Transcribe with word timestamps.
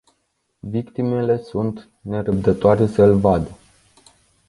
Victimele 0.59 1.37
sunt 1.41 1.89
nerăbdătoare 2.01 2.87
să 2.87 3.03
îl 3.03 3.17
vadă. 3.17 3.57